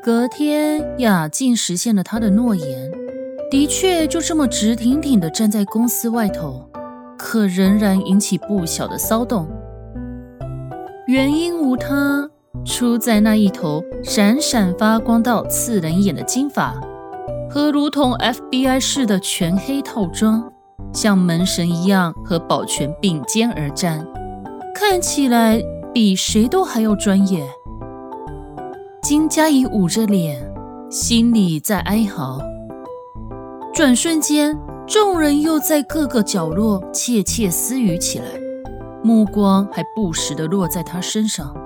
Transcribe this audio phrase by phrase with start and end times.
[0.00, 2.90] 隔天，雅静实现了她的诺言，
[3.50, 6.64] 的确就这么直挺挺地站在公司外头，
[7.18, 9.48] 可仍然引起不小的骚动。
[11.08, 12.30] 原因无他，
[12.64, 16.80] 出在那一头闪闪发光到刺人眼的金发，
[17.50, 20.50] 和如同 FBI 似的全黑套装，
[20.92, 24.06] 像门神一样和保全并肩而战，
[24.74, 25.60] 看起来
[25.92, 27.44] 比谁都还要专业。
[29.08, 30.38] 金佳怡捂着脸，
[30.90, 32.38] 心里在哀嚎。
[33.72, 34.54] 转瞬间，
[34.86, 38.26] 众人又在各个角落窃窃私语起来，
[39.02, 41.56] 目光还不时地落在他身上。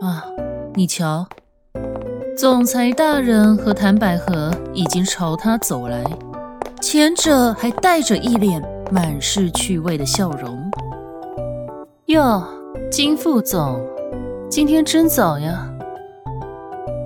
[0.00, 0.24] 啊，
[0.76, 1.26] 你瞧，
[2.38, 6.04] 总裁大人和谭百合已经朝他走来，
[6.80, 8.62] 前者还带着一脸
[8.92, 10.70] 满是趣味的笑容。
[12.06, 12.40] 哟，
[12.88, 13.84] 金副总。
[14.50, 15.72] 今天真早呀，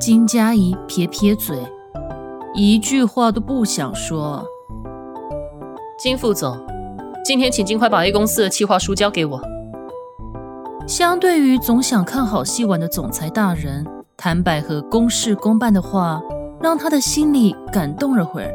[0.01, 1.59] 金佳怡撇撇嘴，
[2.55, 4.43] 一句话都不想说。
[5.99, 6.59] 金副总，
[7.23, 9.39] 今天请尽快把 A 公司的企划书交给我。
[10.89, 16.23] 相对于总想看好戏玩的总裁大人，谭百合公事公办的话，
[16.63, 18.51] 让他的心里感动了会儿。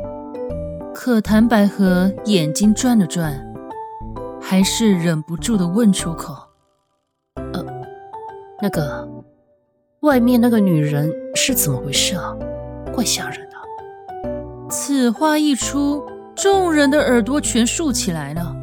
[0.96, 3.40] 可谭百合眼睛转了转，
[4.42, 6.49] 还是忍不住的问出口。
[8.62, 9.08] 那个
[10.02, 12.36] 外面那个女人是怎么回事啊？
[12.94, 13.56] 怪吓人的。
[14.70, 16.04] 此话一出，
[16.36, 18.56] 众人的耳朵全竖起来了。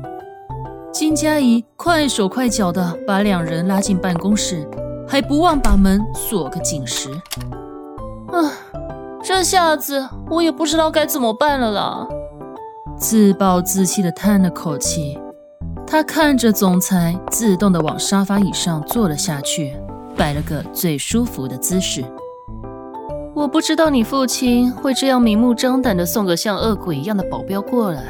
[0.92, 4.66] 金佳怡快手快脚的把两人拉进办公室，
[5.06, 7.10] 还不忘把门锁个紧实。
[8.32, 8.52] 啊，
[9.22, 12.08] 这下子我也不知道该怎么办了啦。
[12.96, 15.18] 自暴自弃的叹了口气，
[15.86, 19.76] 他看着总裁自动的往沙发椅上坐了下去。
[20.16, 22.04] 摆了个最舒服的姿势。
[23.34, 28.02] 我不知道你父亲会这样明目张胆的送个像恶鬼一样的保镖过来。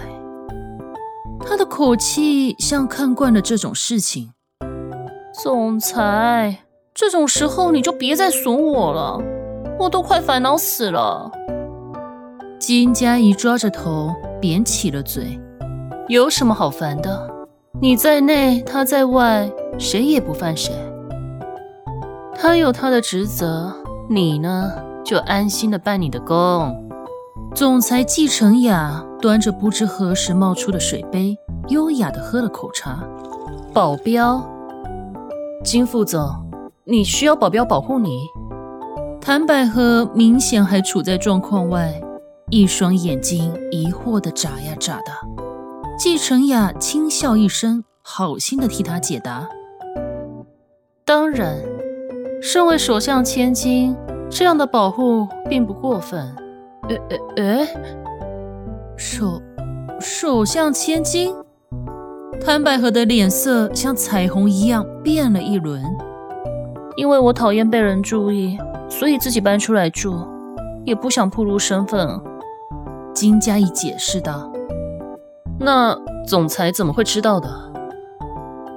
[1.41, 4.33] 他的口气像看惯了这种事情。
[5.43, 6.59] 总裁，
[6.95, 9.21] 这种时候你就别再损我了，
[9.79, 11.31] 我都快烦恼死了。
[12.59, 15.39] 金佳怡抓着头扁起了嘴。
[16.09, 17.29] 有什么好烦的？
[17.81, 20.73] 你在内，他在外，谁也不犯谁。
[22.39, 23.75] 他有他的职责，
[24.09, 24.71] 你呢
[25.05, 26.85] 就安心的办你的工。
[27.55, 31.37] 总裁季承雅端着不知何时冒出的水杯，
[31.69, 33.03] 优雅的喝了口茶。
[33.73, 34.47] 保镖，
[35.65, 36.29] 金副总，
[36.85, 38.27] 你需要保镖保护你？
[39.21, 42.01] 谭百合明显还处在状况外，
[42.51, 45.13] 一双眼睛疑惑的眨呀眨的。
[45.99, 49.49] 季承雅轻笑一声，好心的替他解答：
[51.05, 51.76] 当然。
[52.41, 53.97] 身为首相千金，
[54.31, 56.21] 这样的保护并不过分。
[56.89, 57.67] 呃呃呃，
[58.97, 59.43] 首
[60.01, 61.35] 首相千金，
[62.41, 65.83] 谭百合的脸色像彩虹一样变了一轮。
[66.97, 68.57] 因为我讨厌被人注意，
[68.89, 70.17] 所以自己搬出来住，
[70.85, 72.09] 也不想暴露身份。
[73.13, 74.53] 金佳怡解释道。
[75.59, 77.49] 那总裁怎么会知道的？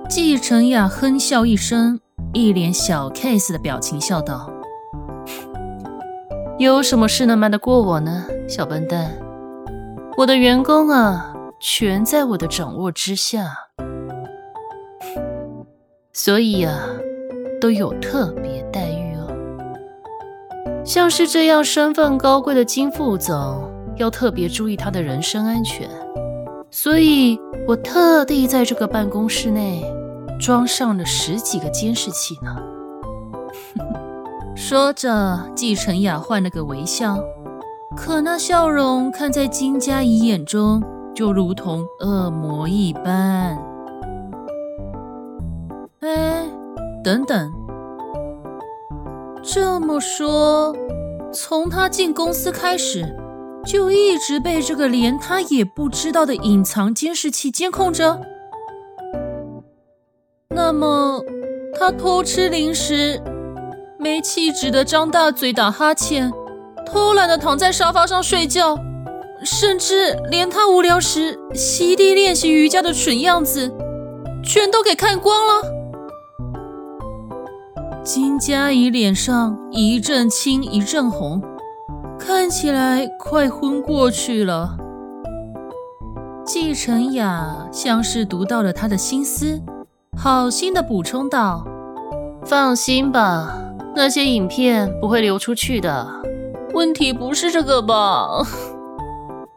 [0.09, 2.00] 季承雅哼笑一声。
[2.31, 4.47] 一脸小 case 的表情，笑道
[6.59, 9.11] ：“有什么事能瞒得过我呢，小笨蛋？
[10.16, 13.52] 我的员工啊，全在我的掌握之下，
[16.14, 16.79] 所以啊，
[17.59, 19.28] 都有特别待遇哦。
[20.85, 25.90] 像是这样身份高贵的金副总，要特别注意他的人身安全，
[26.70, 29.84] 所以我特地在这个办公室内。”
[30.40, 32.56] 装上了十几个监视器呢。
[34.56, 37.18] 说着，季承雅换了个微笑，
[37.96, 40.84] 可那笑容看在金佳怡眼中，
[41.16, 43.58] 就如同恶魔一般。
[46.02, 46.46] 哎，
[47.03, 47.52] 等等，
[49.44, 50.76] 这么说，
[51.32, 53.16] 从他进公司开始，
[53.66, 58.22] 就一直被这个连他也不知道的隐藏监视器监控着？
[60.61, 61.23] 那么，
[61.73, 63.17] 他偷吃零食，
[63.97, 66.29] 没气质的张大嘴打哈欠，
[66.85, 68.78] 偷懒的躺在沙发上睡觉，
[69.41, 73.72] 甚至连他无聊时席地练习瑜伽的蠢样子，
[74.44, 75.64] 全都给看光了。
[78.03, 81.41] 金佳怡脸上一阵青一阵红，
[82.20, 84.76] 看起来快昏过去了。
[86.46, 89.62] 季晨雅像是读到了他的心思，
[90.21, 91.66] 好心的补充道
[92.45, 93.57] ：“放心吧，
[93.95, 96.05] 那些影片不会流出去的。
[96.73, 98.45] 问题不是这个吧？”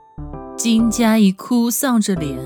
[0.57, 2.39] 金佳怡哭丧着脸，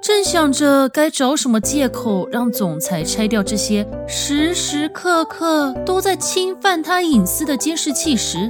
[0.00, 8.48] 正想着该找什么借口让总裁拆掉这些时时刻刻都在侵犯他隐私的监视器时，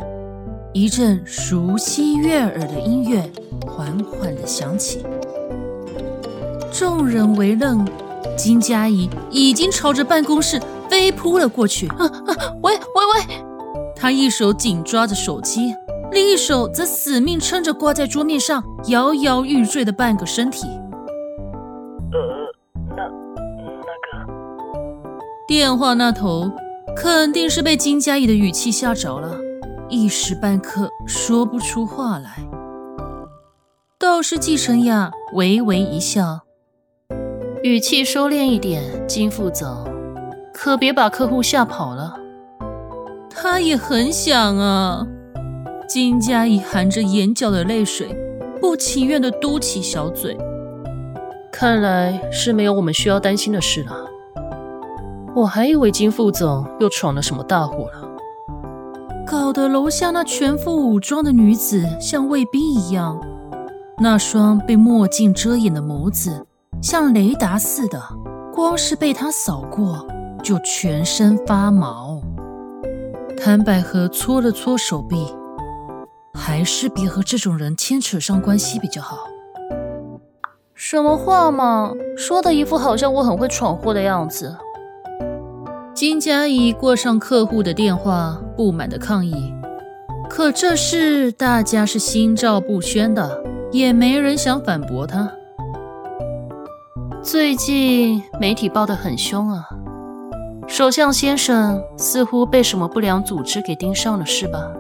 [0.75, 3.25] 一阵熟悉悦耳的音乐。
[3.67, 5.03] 缓缓地响起，
[6.71, 7.83] 众人为愣。
[8.37, 11.89] 金佳怡已经朝着办公室飞扑了过去。
[11.89, 12.35] 啊啊！
[12.63, 13.45] 喂喂喂！
[13.97, 15.75] 她一手紧抓着手机，
[16.13, 20.67] 另一手则死命撑着挂在桌面上摇摇欲坠的半个身体。
[22.13, 22.21] 呃，
[22.97, 24.33] 那那个……
[25.49, 26.51] 电话那头
[26.97, 29.37] 肯定是被金佳怡的语气吓着了，
[29.89, 32.39] 一时半刻说不出话来。
[33.99, 36.41] 倒是季晨雅微微一笑，
[37.65, 39.67] 语气收敛一点，金副总，
[40.53, 42.15] 可别把客户吓跑了。
[43.31, 45.07] 他也很想啊。
[45.89, 48.15] 金佳怡含着眼角的泪水，
[48.61, 50.37] 不情愿地嘟起小嘴。
[51.51, 53.97] 看来是没有我们需要担心的事了。
[55.35, 58.07] 我还以为金副总又闯了什么大祸了，
[59.27, 63.19] 搞得楼下那全副武装的女子像卫兵一样。
[63.99, 66.47] 那双被墨镜遮掩的眸子
[66.85, 67.99] 像雷达似的，
[68.53, 70.07] 光是被他扫过
[70.43, 72.21] 就全身发毛。
[73.39, 75.35] 谭百合搓了搓手臂，
[76.35, 79.17] 还是别和这种人牵扯上关系比较好。
[80.75, 84.55] 什么话嘛，说的一副好像我很会闯祸的样子。
[85.95, 89.55] 金佳怡挂上客户的电话，不满的抗议。
[90.29, 93.43] 可这事大家是心照不宣的。
[93.73, 95.33] 也没人想反驳他。
[97.25, 99.67] 最近媒体报得很凶啊，
[100.69, 104.71] 首相先生似乎被什么不良组织给盯上了，是吧？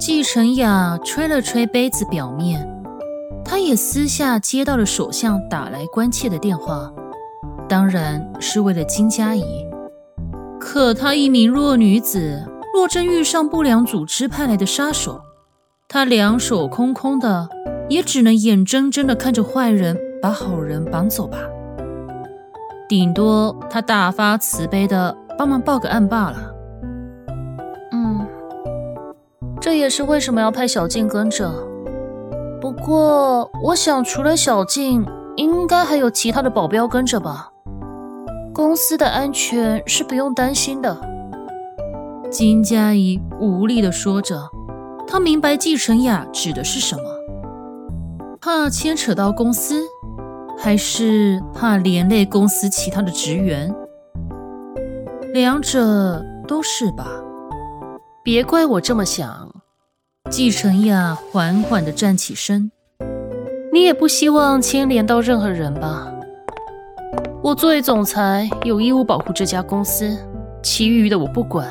[0.00, 2.68] 季承雅吹了吹杯子表面，
[3.44, 6.92] 他也私下接到了首相打来关切的电话，
[7.68, 9.44] 当然是为了金佳怡。
[10.58, 12.44] 可她一名弱女子，
[12.74, 15.20] 若真遇上不良组织派来的杀手，
[15.86, 17.48] 她两手空空的。
[17.88, 21.36] 也只能眼睁睁地看着坏人把好人绑走吧，
[22.88, 26.54] 顶多他大发慈悲的帮忙报个案罢了。
[27.90, 28.24] 嗯，
[29.60, 31.52] 这也是为什么要派小静跟着。
[32.60, 35.04] 不过，我想除了小静，
[35.34, 37.50] 应该还有其他的保镖跟着吧。
[38.54, 40.96] 公司的安全是不用担心的。
[42.30, 44.48] 金佳怡无力地说着，
[45.08, 47.02] 她明白季晨雅指的是什么。
[48.40, 49.82] 怕牵扯到公司，
[50.58, 53.74] 还是怕连累公司其他的职员？
[55.32, 57.06] 两者都是吧。
[58.22, 59.50] 别怪我这么想。
[60.30, 62.70] 季承雅缓缓地站起身。
[63.72, 66.12] 你也不希望牵连到任何人吧？
[67.42, 70.16] 我作为总裁，有义务保护这家公司，
[70.62, 71.66] 其余的我不管。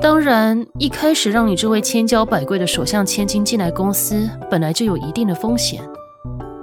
[0.00, 5.82] 当然，一开始让你这位千娇百贵的首相千金进来公司，本来就有一定的风险。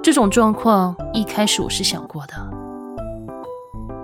[0.05, 2.35] 这种状况一开始我是想过的，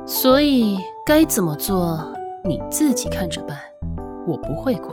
[0.07, 2.03] 所以该怎么做
[2.43, 3.55] 你自己看着办，
[4.25, 4.89] 我不会管。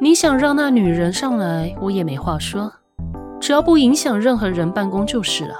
[0.00, 2.72] 你想让那女人上来，我也没话说，
[3.38, 5.54] 只要不影响任何人办公就是了。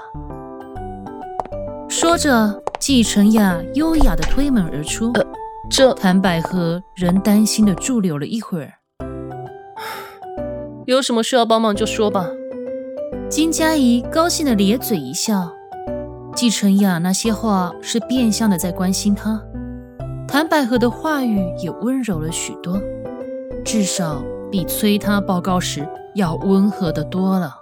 [1.87, 5.13] 说着，季晨雅优雅的推门而出。
[5.69, 8.73] 这谭百合仍担心的驻留了一会儿，
[10.87, 12.25] 有什么需要帮忙就说吧。
[13.29, 15.53] 金佳怡高兴的咧嘴一笑，
[16.35, 19.39] 季承雅那些话是变相的在关心她。
[20.27, 22.81] 谭百合的话语也温柔了许多，
[23.63, 27.55] 至少比催他报告时要温和的多了。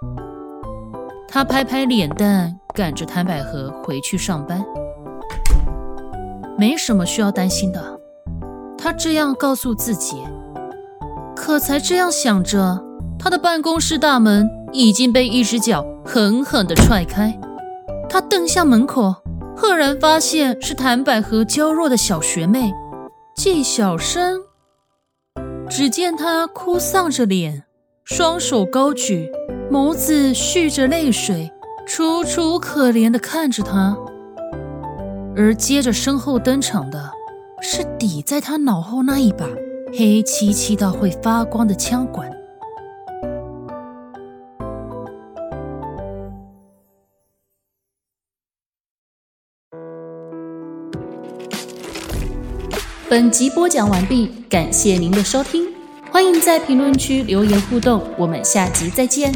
[1.28, 4.64] 他拍拍脸蛋，赶着谭百合回去上班，
[6.56, 8.00] 没什么需要担心的。
[8.78, 10.16] 他这样告诉自己，
[11.36, 12.82] 可才这样想着，
[13.18, 17.38] 他的办公室大门已经被一只脚狠狠地踹开。
[18.08, 19.14] 他瞪向门口，
[19.56, 22.72] 赫然发现是谭百合娇弱的小学妹
[23.36, 24.40] 纪晓生。
[25.68, 27.64] 只见她哭丧着脸，
[28.04, 29.30] 双手高举，
[29.70, 31.50] 眸子蓄着泪水，
[31.86, 33.96] 楚楚可怜地看着他。
[35.36, 37.10] 而接着身后登场的
[37.60, 39.44] 是抵在他脑后那一把
[39.96, 42.28] 黑漆漆到会发光的枪管。
[53.10, 55.66] 本集播讲完毕，感谢您的收听，
[56.10, 59.32] 欢迎在评论区留言互动，我们下集再见。